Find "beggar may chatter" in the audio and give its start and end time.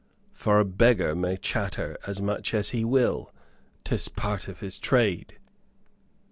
0.65-1.95